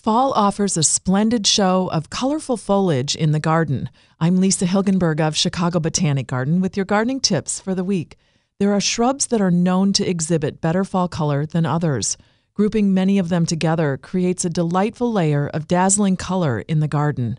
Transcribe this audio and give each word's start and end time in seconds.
Fall 0.00 0.32
offers 0.34 0.76
a 0.76 0.84
splendid 0.84 1.44
show 1.44 1.88
of 1.88 2.08
colorful 2.08 2.56
foliage 2.56 3.16
in 3.16 3.32
the 3.32 3.40
garden. 3.40 3.90
I'm 4.20 4.36
Lisa 4.36 4.64
Hilgenberg 4.64 5.20
of 5.20 5.36
Chicago 5.36 5.80
Botanic 5.80 6.28
Garden 6.28 6.60
with 6.60 6.76
your 6.76 6.86
gardening 6.86 7.18
tips 7.18 7.58
for 7.58 7.74
the 7.74 7.82
week. 7.82 8.16
There 8.60 8.72
are 8.72 8.80
shrubs 8.80 9.26
that 9.26 9.40
are 9.40 9.50
known 9.50 9.92
to 9.94 10.08
exhibit 10.08 10.60
better 10.60 10.84
fall 10.84 11.08
color 11.08 11.44
than 11.44 11.66
others. 11.66 12.16
Grouping 12.54 12.94
many 12.94 13.18
of 13.18 13.28
them 13.28 13.44
together 13.44 13.96
creates 13.96 14.44
a 14.44 14.50
delightful 14.50 15.12
layer 15.12 15.48
of 15.48 15.66
dazzling 15.66 16.16
color 16.16 16.60
in 16.60 16.78
the 16.78 16.86
garden. 16.86 17.36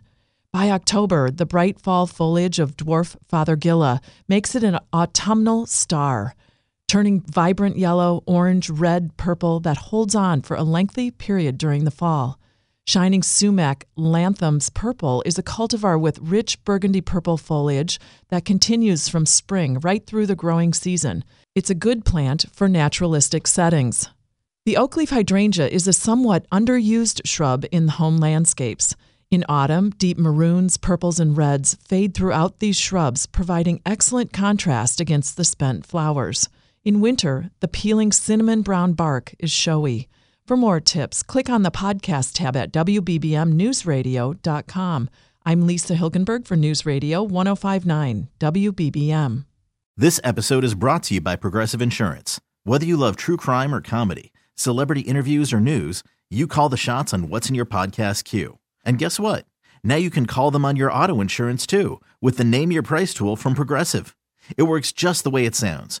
By 0.52 0.68
October, 0.70 1.30
the 1.30 1.46
bright 1.46 1.80
fall 1.80 2.06
foliage 2.06 2.58
of 2.58 2.76
dwarf 2.76 3.16
fothergilla 3.26 4.00
makes 4.28 4.54
it 4.54 4.64
an 4.64 4.78
autumnal 4.92 5.64
star, 5.64 6.34
turning 6.86 7.22
vibrant 7.22 7.78
yellow, 7.78 8.22
orange, 8.26 8.68
red, 8.68 9.16
purple 9.16 9.60
that 9.60 9.78
holds 9.78 10.14
on 10.14 10.42
for 10.42 10.58
a 10.58 10.62
lengthy 10.62 11.10
period 11.10 11.56
during 11.56 11.84
the 11.84 11.90
fall. 11.90 12.36
Shining 12.86 13.22
sumac 13.22 13.86
Lanham's 13.96 14.70
purple 14.70 15.22
is 15.24 15.38
a 15.38 15.42
cultivar 15.42 16.00
with 16.00 16.18
rich 16.18 16.62
burgundy 16.64 17.00
purple 17.00 17.36
foliage 17.36 18.00
that 18.30 18.44
continues 18.44 19.08
from 19.08 19.26
spring 19.26 19.78
right 19.80 20.04
through 20.04 20.26
the 20.26 20.34
growing 20.34 20.72
season. 20.72 21.22
It's 21.54 21.70
a 21.70 21.74
good 21.74 22.04
plant 22.04 22.46
for 22.52 22.68
naturalistic 22.68 23.46
settings. 23.46 24.08
The 24.66 24.74
oakleaf 24.74 25.10
hydrangea 25.10 25.68
is 25.68 25.86
a 25.86 25.92
somewhat 25.92 26.46
underused 26.50 27.20
shrub 27.24 27.64
in 27.70 27.88
home 27.88 28.16
landscapes. 28.16 28.96
In 29.30 29.44
autumn, 29.48 29.90
deep 29.90 30.18
maroons, 30.18 30.76
purples, 30.76 31.20
and 31.20 31.36
reds 31.36 31.76
fade 31.86 32.14
throughout 32.14 32.58
these 32.58 32.76
shrubs, 32.76 33.26
providing 33.26 33.80
excellent 33.86 34.32
contrast 34.32 35.00
against 35.00 35.36
the 35.36 35.44
spent 35.44 35.86
flowers. 35.86 36.48
In 36.84 37.00
winter, 37.00 37.50
the 37.60 37.68
peeling 37.68 38.10
cinnamon 38.10 38.62
brown 38.62 38.94
bark 38.94 39.34
is 39.38 39.52
showy. 39.52 40.08
For 40.50 40.56
more 40.56 40.80
tips, 40.80 41.22
click 41.22 41.48
on 41.48 41.62
the 41.62 41.70
podcast 41.70 42.32
tab 42.32 42.56
at 42.56 42.72
WBBMNewsRadio.com. 42.72 45.10
I'm 45.46 45.64
Lisa 45.64 45.94
Hilgenberg 45.94 46.44
for 46.44 46.56
News 46.56 46.84
Radio 46.84 47.22
1059 47.22 48.28
WBBM. 48.40 49.44
This 49.96 50.18
episode 50.24 50.64
is 50.64 50.74
brought 50.74 51.04
to 51.04 51.14
you 51.14 51.20
by 51.20 51.36
Progressive 51.36 51.80
Insurance. 51.80 52.40
Whether 52.64 52.84
you 52.84 52.96
love 52.96 53.14
true 53.14 53.36
crime 53.36 53.72
or 53.72 53.80
comedy, 53.80 54.32
celebrity 54.56 55.02
interviews 55.02 55.52
or 55.52 55.60
news, 55.60 56.02
you 56.30 56.48
call 56.48 56.68
the 56.68 56.76
shots 56.76 57.14
on 57.14 57.28
what's 57.28 57.48
in 57.48 57.54
your 57.54 57.64
podcast 57.64 58.24
queue. 58.24 58.58
And 58.84 58.98
guess 58.98 59.20
what? 59.20 59.44
Now 59.84 59.94
you 59.94 60.10
can 60.10 60.26
call 60.26 60.50
them 60.50 60.64
on 60.64 60.74
your 60.74 60.92
auto 60.92 61.20
insurance 61.20 61.64
too 61.64 62.00
with 62.20 62.38
the 62.38 62.44
Name 62.44 62.72
Your 62.72 62.82
Price 62.82 63.14
tool 63.14 63.36
from 63.36 63.54
Progressive. 63.54 64.16
It 64.56 64.64
works 64.64 64.90
just 64.90 65.22
the 65.22 65.30
way 65.30 65.46
it 65.46 65.54
sounds. 65.54 66.00